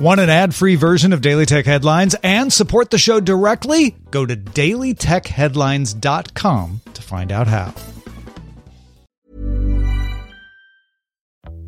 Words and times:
Want 0.00 0.18
an 0.18 0.30
ad 0.30 0.54
free 0.54 0.76
version 0.76 1.12
of 1.12 1.20
Daily 1.20 1.44
Tech 1.44 1.66
Headlines 1.66 2.16
and 2.22 2.50
support 2.50 2.90
the 2.90 2.96
show 2.96 3.20
directly? 3.20 3.94
Go 4.10 4.24
to 4.24 4.34
dailytechheadlines.com 4.34 6.80
to 6.94 7.02
find 7.02 7.30
out 7.30 7.46
how. 7.46 7.74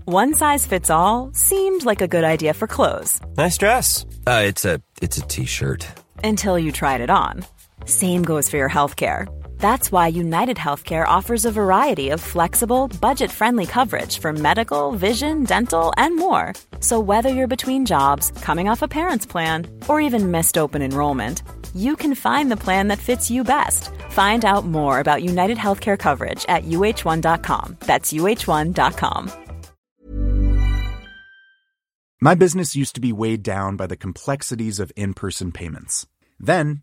One 0.06 0.32
size 0.34 0.66
fits 0.66 0.88
all 0.88 1.30
seemed 1.34 1.84
like 1.84 2.00
a 2.00 2.08
good 2.08 2.24
idea 2.24 2.54
for 2.54 2.66
clothes 2.66 3.20
Nice 3.36 3.58
dress. 3.58 4.06
Uh, 4.26 4.44
it's 4.46 4.64
a 4.64 4.80
it's 5.02 5.18
a 5.18 5.22
t-shirt. 5.22 5.86
until 6.24 6.58
you 6.58 6.72
tried 6.72 7.02
it 7.02 7.10
on. 7.10 7.44
Same 7.84 8.22
goes 8.22 8.48
for 8.48 8.56
your 8.56 8.70
healthcare. 8.70 9.26
That's 9.62 9.92
why 9.92 10.08
United 10.08 10.56
Healthcare 10.56 11.06
offers 11.06 11.44
a 11.44 11.52
variety 11.52 12.10
of 12.10 12.20
flexible, 12.20 12.88
budget 13.00 13.30
friendly 13.30 13.64
coverage 13.64 14.18
for 14.18 14.32
medical, 14.32 14.90
vision, 14.90 15.44
dental, 15.44 15.92
and 15.96 16.16
more. 16.16 16.52
So, 16.80 16.98
whether 16.98 17.28
you're 17.28 17.56
between 17.56 17.86
jobs, 17.86 18.32
coming 18.42 18.68
off 18.68 18.82
a 18.82 18.88
parent's 18.88 19.24
plan, 19.24 19.66
or 19.86 20.00
even 20.00 20.32
missed 20.32 20.58
open 20.58 20.82
enrollment, 20.82 21.44
you 21.74 21.94
can 21.94 22.16
find 22.16 22.50
the 22.50 22.56
plan 22.56 22.88
that 22.88 22.98
fits 22.98 23.30
you 23.30 23.44
best. 23.44 23.90
Find 24.08 24.44
out 24.44 24.66
more 24.66 24.98
about 24.98 25.22
United 25.22 25.58
Healthcare 25.58 25.98
coverage 25.98 26.44
at 26.48 26.64
uh1.com. 26.64 27.76
That's 27.86 28.12
uh1.com. 28.12 29.30
My 32.20 32.34
business 32.34 32.74
used 32.74 32.96
to 32.96 33.00
be 33.00 33.12
weighed 33.12 33.44
down 33.44 33.76
by 33.76 33.86
the 33.86 33.96
complexities 33.96 34.80
of 34.80 34.90
in 34.96 35.14
person 35.14 35.52
payments. 35.52 36.08
Then, 36.40 36.82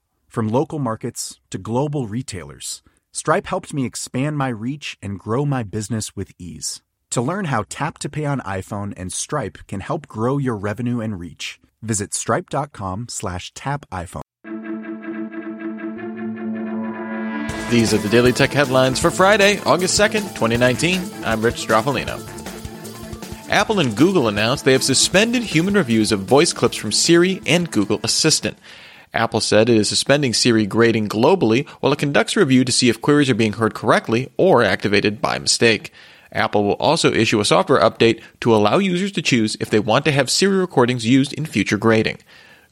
From 0.31 0.47
local 0.47 0.79
markets 0.79 1.41
to 1.49 1.57
global 1.57 2.07
retailers, 2.07 2.83
Stripe 3.11 3.47
helped 3.47 3.73
me 3.73 3.85
expand 3.85 4.37
my 4.37 4.47
reach 4.47 4.97
and 5.01 5.19
grow 5.19 5.45
my 5.45 5.61
business 5.61 6.15
with 6.15 6.31
ease. 6.39 6.81
To 7.09 7.21
learn 7.21 7.45
how 7.51 7.65
Tap 7.67 7.97
to 7.97 8.07
Pay 8.07 8.23
on 8.23 8.39
iPhone 8.39 8.93
and 8.95 9.11
Stripe 9.11 9.57
can 9.67 9.81
help 9.81 10.07
grow 10.07 10.37
your 10.37 10.55
revenue 10.55 11.01
and 11.01 11.19
reach, 11.19 11.59
visit 11.81 12.13
stripe.com 12.13 13.07
slash 13.09 13.53
tap 13.55 13.85
iPhone. 13.91 14.21
These 17.69 17.93
are 17.93 17.97
the 17.97 18.07
Daily 18.09 18.31
Tech 18.31 18.51
headlines 18.51 19.01
for 19.01 19.11
Friday, 19.11 19.59
August 19.65 19.99
2nd, 19.99 20.29
2019. 20.29 21.01
I'm 21.25 21.41
Rich 21.41 21.67
Stroffolino. 21.67 22.25
Apple 23.49 23.81
and 23.81 23.97
Google 23.97 24.29
announced 24.29 24.63
they 24.63 24.71
have 24.71 24.81
suspended 24.81 25.43
human 25.43 25.73
reviews 25.73 26.13
of 26.13 26.21
voice 26.21 26.53
clips 26.53 26.77
from 26.77 26.93
Siri 26.93 27.41
and 27.45 27.69
Google 27.69 27.99
Assistant. 28.05 28.57
Apple 29.13 29.41
said 29.41 29.69
it 29.69 29.77
is 29.77 29.89
suspending 29.89 30.33
Siri 30.33 30.65
grading 30.65 31.09
globally 31.09 31.67
while 31.79 31.91
it 31.91 31.99
conducts 31.99 32.35
a 32.35 32.39
review 32.39 32.63
to 32.63 32.71
see 32.71 32.89
if 32.89 33.01
queries 33.01 33.29
are 33.29 33.35
being 33.35 33.53
heard 33.53 33.73
correctly 33.73 34.31
or 34.37 34.63
activated 34.63 35.21
by 35.21 35.37
mistake. 35.37 35.91
Apple 36.31 36.63
will 36.63 36.73
also 36.73 37.11
issue 37.11 37.41
a 37.41 37.45
software 37.45 37.81
update 37.81 38.21
to 38.39 38.55
allow 38.55 38.77
users 38.77 39.11
to 39.11 39.21
choose 39.21 39.57
if 39.59 39.69
they 39.69 39.79
want 39.79 40.05
to 40.05 40.11
have 40.11 40.29
Siri 40.29 40.57
recordings 40.57 41.05
used 41.05 41.33
in 41.33 41.45
future 41.45 41.77
grading. 41.77 42.19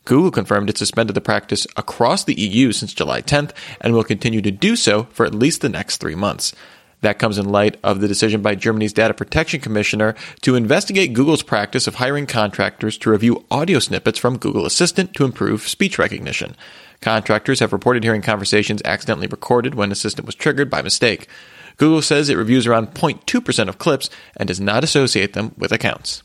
Google 0.06 0.32
confirmed 0.32 0.70
it 0.70 0.78
suspended 0.78 1.14
the 1.14 1.22
practice 1.22 1.68
across 1.76 2.24
the 2.24 2.40
EU 2.40 2.72
since 2.72 2.94
July 2.94 3.22
10th 3.22 3.52
and 3.82 3.94
will 3.94 4.04
continue 4.04 4.42
to 4.42 4.52
do 4.52 4.76
so 4.76 5.04
for 5.12 5.26
at 5.26 5.36
least 5.36 5.62
the 5.62 5.70
next 5.70 5.98
three 5.98 6.16
months. 6.16 6.54
That 7.02 7.20
comes 7.20 7.38
in 7.38 7.50
light 7.50 7.78
of 7.84 8.02
the 8.02 8.08
decision 8.08 8.42
by 8.42 8.56
Germany's 8.56 8.92
Data 8.92 9.14
Protection 9.14 9.62
Commissioner 9.62 10.16
to 10.42 10.56
investigate 10.56 11.14
Google's 11.14 11.44
practice 11.44 11.88
of 11.88 11.96
hiring 11.96 12.26
contractors 12.26 12.98
to 13.00 13.10
review 13.10 13.46
audio 13.50 13.80
snippets 13.80 14.20
from 14.20 14.38
Google 14.38 14.66
Assistant 14.66 15.14
to 15.14 15.24
improve 15.24 15.68
speech 15.68 15.98
recognition. 15.98 16.58
Contractors 17.02 17.62
have 17.62 17.72
reported 17.72 18.04
hearing 18.04 18.22
conversations 18.22 18.82
accidentally 18.84 19.28
recorded 19.28 19.76
when 19.76 19.92
Assistant 19.92 20.26
was 20.26 20.36
triggered 20.36 20.70
by 20.70 20.82
mistake. 20.82 21.30
Google 21.78 22.02
says 22.02 22.28
it 22.28 22.36
reviews 22.36 22.68
around 22.68 22.94
0.2% 22.94 23.70
of 23.70 23.78
clips 23.78 24.10
and 24.36 24.48
does 24.48 24.60
not 24.60 24.84
associate 24.84 25.32
them 25.32 25.54
with 25.58 25.72
accounts. 25.72 26.24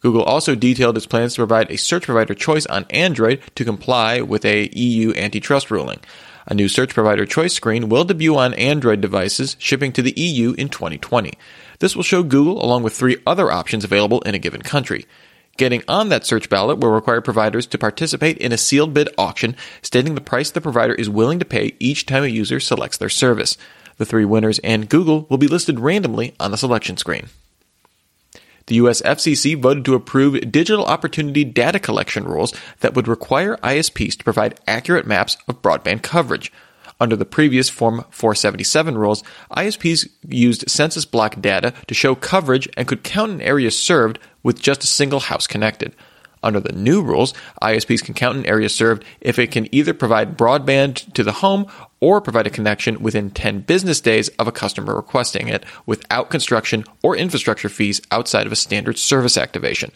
Google 0.00 0.22
also 0.22 0.54
detailed 0.54 0.98
its 0.98 1.06
plans 1.06 1.34
to 1.34 1.40
provide 1.40 1.70
a 1.70 1.78
search 1.78 2.04
provider 2.04 2.34
choice 2.34 2.66
on 2.66 2.84
Android 2.90 3.40
to 3.54 3.64
comply 3.64 4.20
with 4.20 4.44
a 4.44 4.68
EU 4.74 5.14
antitrust 5.14 5.70
ruling. 5.70 6.00
A 6.48 6.54
new 6.54 6.68
search 6.68 6.94
provider 6.94 7.26
choice 7.26 7.54
screen 7.54 7.88
will 7.88 8.04
debut 8.04 8.36
on 8.36 8.54
Android 8.54 9.00
devices 9.00 9.56
shipping 9.58 9.92
to 9.92 10.00
the 10.00 10.14
EU 10.16 10.52
in 10.52 10.68
2020. 10.68 11.32
This 11.80 11.96
will 11.96 12.04
show 12.04 12.22
Google 12.22 12.64
along 12.64 12.84
with 12.84 12.94
three 12.94 13.16
other 13.26 13.50
options 13.50 13.82
available 13.82 14.20
in 14.20 14.36
a 14.36 14.38
given 14.38 14.62
country. 14.62 15.06
Getting 15.56 15.82
on 15.88 16.08
that 16.10 16.24
search 16.24 16.48
ballot 16.48 16.78
will 16.78 16.90
require 16.90 17.20
providers 17.20 17.66
to 17.66 17.78
participate 17.78 18.38
in 18.38 18.52
a 18.52 18.58
sealed 18.58 18.94
bid 18.94 19.08
auction 19.18 19.56
stating 19.82 20.14
the 20.14 20.20
price 20.20 20.52
the 20.52 20.60
provider 20.60 20.94
is 20.94 21.10
willing 21.10 21.40
to 21.40 21.44
pay 21.44 21.74
each 21.80 22.06
time 22.06 22.22
a 22.22 22.28
user 22.28 22.60
selects 22.60 22.98
their 22.98 23.08
service. 23.08 23.56
The 23.96 24.04
three 24.04 24.24
winners 24.24 24.60
and 24.60 24.88
Google 24.88 25.26
will 25.28 25.38
be 25.38 25.48
listed 25.48 25.80
randomly 25.80 26.36
on 26.38 26.52
the 26.52 26.58
selection 26.58 26.96
screen. 26.96 27.28
The 28.66 28.76
US 28.76 29.00
FCC 29.02 29.60
voted 29.60 29.84
to 29.84 29.94
approve 29.94 30.50
digital 30.50 30.84
opportunity 30.86 31.44
data 31.44 31.78
collection 31.78 32.24
rules 32.24 32.52
that 32.80 32.94
would 32.94 33.06
require 33.06 33.56
ISPs 33.58 34.16
to 34.18 34.24
provide 34.24 34.60
accurate 34.66 35.06
maps 35.06 35.36
of 35.46 35.62
broadband 35.62 36.02
coverage. 36.02 36.52
Under 36.98 37.14
the 37.14 37.26
previous 37.26 37.68
Form 37.68 38.04
477 38.10 38.98
rules, 38.98 39.22
ISPs 39.50 40.08
used 40.28 40.68
census 40.68 41.04
block 41.04 41.40
data 41.40 41.74
to 41.86 41.94
show 41.94 42.14
coverage 42.14 42.68
and 42.76 42.88
could 42.88 43.04
count 43.04 43.32
an 43.32 43.42
area 43.42 43.70
served 43.70 44.18
with 44.42 44.60
just 44.60 44.82
a 44.82 44.88
single 44.88 45.20
house 45.20 45.46
connected. 45.46 45.94
Under 46.42 46.60
the 46.60 46.72
new 46.72 47.02
rules, 47.02 47.34
ISPs 47.62 48.02
can 48.02 48.14
count 48.14 48.38
an 48.38 48.46
area 48.46 48.68
served 48.68 49.04
if 49.20 49.38
it 49.38 49.52
can 49.52 49.72
either 49.74 49.92
provide 49.92 50.38
broadband 50.38 51.12
to 51.14 51.22
the 51.22 51.32
home 51.32 51.66
or 52.06 52.20
provide 52.20 52.46
a 52.46 52.50
connection 52.50 53.02
within 53.02 53.32
10 53.32 53.62
business 53.62 54.00
days 54.00 54.28
of 54.38 54.46
a 54.46 54.52
customer 54.52 54.94
requesting 54.94 55.48
it 55.48 55.64
without 55.86 56.30
construction 56.30 56.84
or 57.02 57.16
infrastructure 57.16 57.68
fees 57.68 58.00
outside 58.12 58.46
of 58.46 58.52
a 58.52 58.54
standard 58.54 58.96
service 58.96 59.36
activation. 59.36 59.90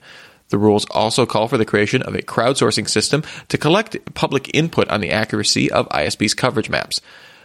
The 0.48 0.58
rules 0.58 0.86
also 0.90 1.24
call 1.24 1.46
for 1.46 1.56
the 1.56 1.64
creation 1.64 2.02
of 2.02 2.16
a 2.16 2.22
crowdsourcing 2.22 2.88
system 2.88 3.22
to 3.46 3.56
collect 3.56 4.12
public 4.14 4.52
input 4.52 4.88
on 4.88 5.00
the 5.00 5.12
accuracy 5.12 5.70
of 5.70 5.88
ISPs' 5.90 6.36
coverage 6.36 6.68
maps. 6.68 7.00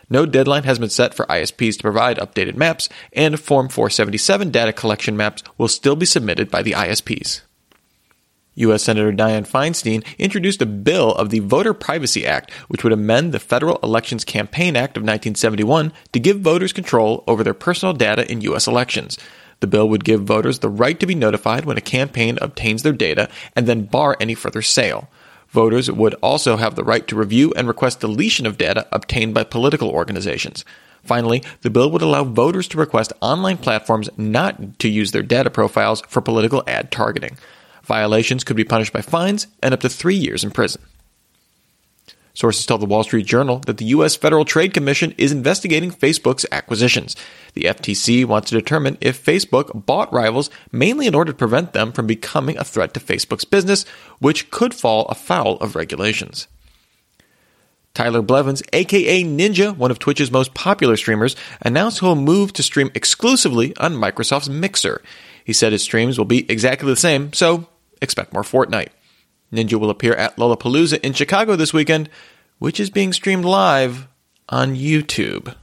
No 0.09 0.25
deadline 0.25 0.64
has 0.64 0.80
been 0.80 0.90
set 0.90 1.14
for 1.14 1.28
ISPs 1.28 1.78
to 1.78 1.84
provide 1.84 2.18
updated 2.18 2.56
maps, 2.56 2.90
and 3.14 3.40
Form 3.40 3.70
477 3.70 4.50
data 4.50 4.74
collection 4.74 5.16
maps 5.16 5.44
will 5.59 5.68
still 5.68 5.96
be 5.96 6.08
submitted 6.08 6.50
by 6.50 6.64
the 6.64 6.72
ISPs. 6.72 7.42
U.S. 8.56 8.84
Senator 8.84 9.12
Dianne 9.12 9.48
Feinstein 9.48 10.06
introduced 10.18 10.62
a 10.62 10.66
bill 10.66 11.14
of 11.16 11.30
the 11.30 11.40
Voter 11.40 11.74
Privacy 11.74 12.26
Act, 12.26 12.52
which 12.68 12.84
would 12.84 12.94
amend 12.94 13.32
the 13.34 13.40
Federal 13.40 13.78
Elections 13.84 14.24
Campaign 14.24 14.76
Act 14.76 14.98
of 14.98 15.02
1971 15.02 15.92
to 16.14 16.20
give 16.20 16.40
voters 16.40 16.74
control 16.74 17.24
over 17.28 17.44
their 17.44 17.54
personal 17.54 17.94
data 17.94 18.30
in 18.32 18.42
U.S. 18.42 18.68
elections. 18.68 19.18
The 19.60 19.68
bill 19.68 19.90
would 19.90 20.04
give 20.04 20.24
voters 20.24 20.60
the 20.60 20.70
right 20.70 21.00
to 21.00 21.06
be 21.06 21.16
notified 21.16 21.66
when 21.66 21.78
a 21.78 21.82
campaign 21.82 22.38
obtains 22.42 22.84
their 22.84 22.94
data 22.94 23.30
and 23.56 23.68
then 23.68 23.86
bar 23.86 24.18
any 24.20 24.36
further 24.36 24.62
sale. 24.62 25.10
Voters 25.50 25.90
would 25.90 26.14
also 26.16 26.58
have 26.58 26.76
the 26.76 26.84
right 26.84 27.08
to 27.08 27.16
review 27.16 27.54
and 27.56 27.68
request 27.68 28.02
deletion 28.02 28.46
of 28.46 28.58
data 28.58 28.88
obtained 28.92 29.34
by 29.34 29.44
political 29.44 29.90
organizations. 29.90 30.66
Finally, 31.04 31.44
the 31.62 31.70
bill 31.70 31.90
would 31.92 32.02
allow 32.02 32.24
voters 32.24 32.68
to 32.68 32.78
request 32.78 33.14
online 33.22 33.58
platforms 33.58 34.10
not 34.18 34.80
to 34.80 34.90
use 34.90 35.12
their 35.12 35.24
data 35.24 35.50
profiles 35.50 36.02
for 36.08 36.20
political 36.20 36.64
ad 36.68 36.92
targeting. 36.92 37.38
Violations 37.85 38.44
could 38.44 38.56
be 38.56 38.63
punished 38.63 38.94
by 38.94 39.01
fines 39.01 39.47
and 39.62 39.73
up 39.73 39.79
to 39.81 39.90
three 39.90 40.16
years 40.16 40.44
in 40.44 40.51
prison. 40.51 40.81
Sources 42.33 42.65
tell 42.65 42.77
the 42.77 42.86
Wall 42.86 43.04
Street 43.04 43.25
Journal 43.25 43.60
that 43.60 43.77
the 43.77 43.86
U.S. 43.86 44.18
Federal 44.18 44.44
Trade 44.44 44.74
Commission 44.74 45.15
is 45.18 45.31
investigating 45.31 45.89
Facebook's 45.89 46.45
acquisitions. 46.51 47.15
The 47.54 47.63
FTC 47.63 48.25
wants 48.25 48.50
to 48.50 48.56
determine 48.56 48.98
if 49.00 49.24
Facebook 49.24 49.86
bought 49.86 50.12
rivals 50.12 50.50
mainly 50.69 51.07
in 51.07 51.15
order 51.15 51.31
to 51.31 51.38
prevent 51.38 51.71
them 51.71 51.94
from 51.94 52.07
becoming 52.07 52.57
a 52.57 52.65
threat 52.65 52.94
to 52.95 53.00
Facebook's 53.00 53.45
business, 53.45 53.86
which 54.19 54.51
could 54.51 54.74
fall 54.74 55.06
afoul 55.06 55.56
of 55.60 55.77
regulations. 55.77 56.50
Tyler 57.94 58.21
Blevins, 58.21 58.62
aka 58.74 59.24
Ninja, 59.24 59.75
one 59.75 59.89
of 59.89 60.00
Twitch's 60.00 60.30
most 60.30 60.54
popular 60.54 60.98
streamers, 60.98 61.38
announced 61.62 62.01
he'll 62.01 62.15
move 62.15 62.51
to 62.51 62.63
stream 62.63 62.92
exclusively 62.94 63.74
on 63.77 63.94
Microsoft's 63.94 64.50
Mixer. 64.50 65.01
He 65.45 65.54
said 65.54 65.71
his 65.71 65.83
streams 65.83 66.18
will 66.18 66.25
be 66.25 66.51
exactly 66.51 66.89
the 66.89 66.98
same, 66.98 67.31
so 67.31 67.69
expect 68.01 68.33
more 68.33 68.44
Fortnite. 68.44 68.89
Ninja 69.51 69.80
will 69.80 69.89
appear 69.89 70.13
at 70.13 70.36
Lollapalooza 70.38 71.00
in 71.00 71.13
Chicago 71.13 71.56
this 71.56 71.74
weekend, 71.74 72.09
which 72.59 72.80
is 72.80 72.89
being 72.89 73.13
streamed 73.13 73.45
live 73.45 74.07
on 74.50 74.75
YouTube. 74.75 75.56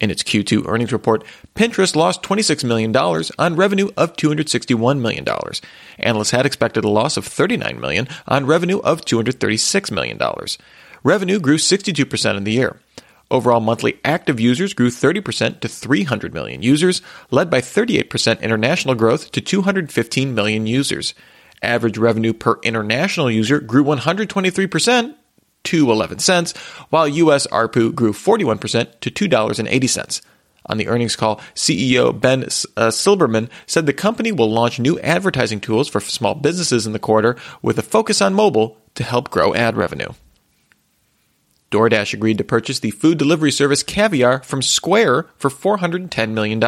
In 0.00 0.10
its 0.10 0.22
Q2 0.22 0.66
earnings 0.66 0.92
report, 0.92 1.24
Pinterest 1.54 1.94
lost 1.94 2.22
$26 2.22 2.64
million 2.64 2.96
on 2.96 3.56
revenue 3.56 3.90
of 3.98 4.14
$261 4.14 4.98
million. 4.98 5.26
Analysts 5.98 6.30
had 6.30 6.46
expected 6.46 6.84
a 6.84 6.88
loss 6.88 7.18
of 7.18 7.26
39 7.26 7.78
million 7.78 8.08
on 8.26 8.46
revenue 8.46 8.78
of 8.78 9.02
$236 9.02 9.90
million. 9.90 10.18
Revenue 11.02 11.38
grew 11.38 11.58
62% 11.58 12.36
in 12.36 12.44
the 12.44 12.52
year. 12.52 12.80
Overall 13.30 13.60
monthly 13.60 13.98
active 14.04 14.40
users 14.40 14.72
grew 14.72 14.90
30% 14.90 15.60
to 15.60 15.68
300 15.68 16.34
million 16.34 16.62
users, 16.62 17.00
led 17.30 17.48
by 17.48 17.60
38% 17.60 18.42
international 18.42 18.96
growth 18.96 19.30
to 19.30 19.40
215 19.40 20.34
million 20.34 20.66
users. 20.66 21.14
Average 21.62 21.98
revenue 21.98 22.32
per 22.32 22.58
international 22.62 23.30
user 23.30 23.60
grew 23.60 23.84
123% 23.84 25.14
to 25.62 25.90
11 25.90 26.18
cents, 26.18 26.56
while 26.88 27.06
US 27.06 27.46
ARPU 27.48 27.94
grew 27.94 28.12
41% 28.12 29.00
to 29.00 29.10
$2.80. 29.10 30.22
On 30.66 30.76
the 30.76 30.88
earnings 30.88 31.16
call, 31.16 31.40
CEO 31.54 32.18
Ben 32.18 32.42
uh, 32.42 32.90
Silbermann 32.90 33.48
said 33.66 33.86
the 33.86 33.92
company 33.92 34.32
will 34.32 34.50
launch 34.50 34.78
new 34.78 34.98
advertising 35.00 35.60
tools 35.60 35.88
for 35.88 36.00
small 36.00 36.34
businesses 36.34 36.86
in 36.86 36.92
the 36.92 36.98
quarter 36.98 37.36
with 37.62 37.78
a 37.78 37.82
focus 37.82 38.20
on 38.20 38.34
mobile 38.34 38.76
to 38.94 39.04
help 39.04 39.30
grow 39.30 39.54
ad 39.54 39.76
revenue. 39.76 40.08
DoorDash 41.70 42.12
agreed 42.12 42.38
to 42.38 42.44
purchase 42.44 42.80
the 42.80 42.90
food 42.90 43.16
delivery 43.16 43.52
service 43.52 43.84
Caviar 43.84 44.42
from 44.42 44.60
Square 44.60 45.28
for 45.36 45.50
$410 45.50 46.30
million. 46.30 46.60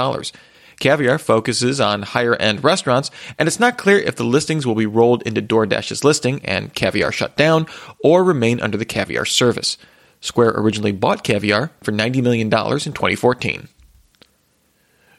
Caviar 0.79 1.19
focuses 1.19 1.81
on 1.81 2.03
higher 2.03 2.37
end 2.37 2.63
restaurants, 2.63 3.11
and 3.39 3.49
it's 3.49 3.61
not 3.61 3.79
clear 3.79 3.99
if 3.99 4.17
the 4.17 4.25
listings 4.25 4.67
will 4.67 4.77
be 4.77 4.87
rolled 4.87 5.23
into 5.23 5.43
DoorDash's 5.43 6.05
listing 6.05 6.45
and 6.45 6.75
Caviar 6.75 7.11
shut 7.11 7.37
down, 7.37 7.67
or 8.05 8.23
remain 8.23 8.61
under 8.61 8.79
the 8.79 8.85
Caviar 8.85 9.25
service. 9.25 9.77
Square 10.21 10.55
originally 10.57 10.93
bought 10.93 11.25
Caviar 11.25 11.73
for 11.83 11.91
$90 11.91 12.23
million 12.23 12.47
in 12.47 12.51
2014. 12.51 13.69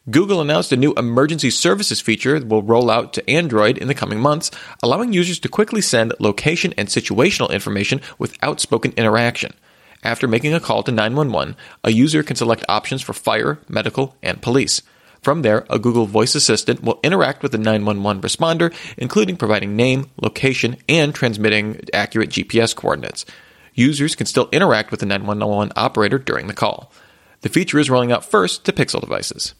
Google 0.10 0.42
announced 0.42 0.72
a 0.74 0.78
new 0.78 0.94
emergency 0.96 1.50
services 1.50 2.02
feature 2.02 2.40
that 2.40 2.50
will 2.50 2.62
roll 2.62 2.90
out 2.90 3.14
to 3.14 3.30
Android 3.30 3.78
in 3.78 3.88
the 3.88 3.94
coming 3.94 4.20
months, 4.20 4.52
allowing 4.82 5.14
users 5.14 5.40
to 5.40 5.50
quickly 5.50 5.80
send 5.80 6.14
location 6.20 6.74
and 6.78 6.90
situational 6.90 7.50
information 7.52 8.02
without 8.18 8.60
spoken 8.60 8.94
interaction. 8.98 9.54
After 10.04 10.28
making 10.28 10.54
a 10.54 10.60
call 10.60 10.84
to 10.84 10.92
911, 10.92 11.56
a 11.84 11.92
user 11.92 12.24
can 12.24 12.36
select 12.36 12.66
options 12.68 13.02
for 13.02 13.14
fire, 13.14 13.60
medical, 13.70 14.16
and 14.22 14.42
police. 14.42 14.82
From 15.22 15.42
there, 15.42 15.66
a 15.70 15.80
Google 15.80 16.06
Voice 16.06 16.36
Assistant 16.36 16.84
will 16.84 17.00
interact 17.02 17.42
with 17.42 17.54
the 17.54 17.58
911 17.58 18.22
responder, 18.22 18.74
including 18.98 19.38
providing 19.38 19.78
name, 19.78 20.10
location, 20.22 20.76
and 20.90 21.16
transmitting 21.16 21.80
accurate 21.94 22.30
GPS 22.30 22.76
coordinates. 22.76 23.26
Users 23.74 24.16
can 24.16 24.26
still 24.26 24.50
interact 24.52 24.92
with 24.92 25.00
the 25.00 25.06
911 25.06 25.72
operator 25.78 26.20
during 26.20 26.48
the 26.48 26.54
call. 26.54 26.92
The 27.40 27.50
feature 27.50 27.80
is 27.80 27.90
rolling 27.90 28.12
out 28.12 28.26
first 28.26 28.66
to 28.66 28.74
Pixel 28.74 29.00
devices. 29.00 29.54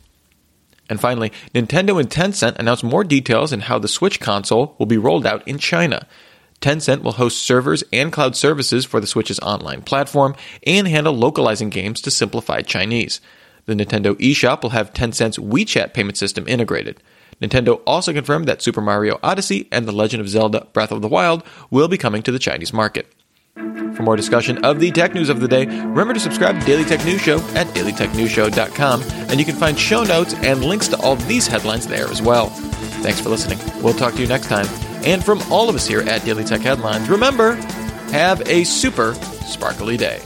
And 0.90 1.00
finally, 1.00 1.32
Nintendo 1.56 1.98
and 1.98 2.10
Tencent 2.10 2.58
announced 2.58 2.84
more 2.84 3.06
details 3.06 3.54
on 3.54 3.62
how 3.62 3.80
the 3.80 3.88
Switch 3.88 4.20
console 4.20 4.76
will 4.78 4.86
be 4.86 4.98
rolled 4.98 5.26
out 5.26 5.48
in 5.48 5.58
China. 5.58 6.06
Tencent 6.64 7.04
will 7.04 7.12
host 7.12 7.44
servers 7.44 7.84
and 7.92 8.12
cloud 8.14 8.38
services 8.38 8.86
for 8.86 9.02
the 9.02 9.08
Switch's 9.08 9.40
online 9.42 9.82
platform 9.82 10.34
and 10.66 10.88
handle 10.88 11.14
localizing 11.14 11.70
games 11.70 12.00
to 12.02 12.10
simplify 12.10 12.62
Chinese. 12.62 13.20
The 13.66 13.74
Nintendo 13.74 14.16
eShop 14.16 14.64
will 14.64 14.70
have 14.70 14.94
Tencent's 14.94 15.38
WeChat 15.38 15.94
payment 15.94 16.18
system 16.18 16.48
integrated. 16.48 17.04
Nintendo 17.42 17.82
also 17.86 18.14
confirmed 18.14 18.48
that 18.48 18.62
Super 18.62 18.80
Mario 18.80 19.20
Odyssey 19.22 19.68
and 19.74 19.86
The 19.86 19.92
Legend 19.92 20.22
of 20.22 20.30
Zelda 20.30 20.66
Breath 20.72 20.94
of 20.94 21.02
the 21.02 21.10
Wild 21.10 21.44
will 21.70 21.90
be 21.90 21.98
coming 21.98 22.24
to 22.24 22.32
the 22.32 22.40
Chinese 22.40 22.72
market. 22.72 23.14
For 23.56 24.04
more 24.04 24.16
discussion 24.16 24.64
of 24.64 24.80
the 24.80 24.92
tech 24.92 25.14
news 25.14 25.28
of 25.28 25.42
the 25.42 25.48
day, 25.50 25.66
remember 25.66 26.14
to 26.14 26.20
subscribe 26.20 26.60
to 26.60 26.66
Daily 26.66 26.86
Tech 26.86 27.04
News 27.04 27.22
Show 27.22 27.40
at 27.56 27.68
dailytechnewsshow.com, 27.68 29.04
and 29.04 29.38
you 29.38 29.46
can 29.46 29.56
find 29.56 29.78
show 29.78 30.04
notes 30.04 30.34
and 30.36 30.64
links 30.64 30.88
to 30.88 30.98
all 31.02 31.18
these 31.18 31.46
headlines 31.46 31.88
there 31.88 32.08
as 32.08 32.22
well. 32.22 32.48
Thanks 33.04 33.20
for 33.20 33.30
listening. 33.30 33.60
We'll 33.84 33.94
talk 33.94 34.14
to 34.14 34.22
you 34.22 34.28
next 34.28 34.48
time. 34.48 34.66
And 35.06 35.24
from 35.24 35.42
all 35.52 35.70
of 35.70 35.76
us 35.76 35.88
here 35.88 36.02
at 36.02 36.24
Daily 36.24 36.44
Tech 36.44 36.62
Headlines, 36.62 37.10
remember, 37.10 37.56
have 38.12 38.42
a 38.48 38.64
super 38.64 39.14
sparkly 39.16 39.98
day. 39.98 40.22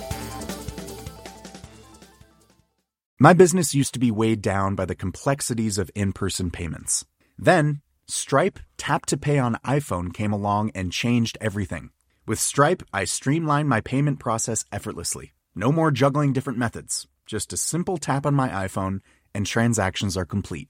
My 3.20 3.34
business 3.34 3.74
used 3.74 3.94
to 3.94 4.00
be 4.00 4.12
weighed 4.12 4.44
down 4.44 4.76
by 4.76 4.86
the 4.86 4.94
complexities 4.94 5.80
of 5.80 5.90
in 5.96 6.14
person 6.14 6.52
payments. 6.52 7.06
Then, 7.36 7.82
Stripe 8.08 8.60
Tap 8.78 9.08
to 9.08 9.18
Pay 9.18 9.40
on 9.40 9.58
iPhone 9.66 10.14
came 10.14 10.32
along 10.32 10.72
and 10.76 10.92
changed 10.92 11.38
everything. 11.42 11.90
With 12.28 12.40
Stripe, 12.40 12.84
I 12.94 13.06
streamlined 13.06 13.70
my 13.70 13.82
payment 13.82 14.20
process 14.20 14.64
effortlessly. 14.72 15.34
No 15.56 15.72
more 15.72 15.90
juggling 15.90 16.34
different 16.34 16.60
methods. 16.60 17.08
Just 17.26 17.52
a 17.52 17.58
simple 17.58 17.98
tap 17.98 18.28
on 18.28 18.36
my 18.36 18.50
iPhone, 18.50 19.00
and 19.34 19.48
transactions 19.48 20.16
are 20.16 20.26
complete. 20.26 20.70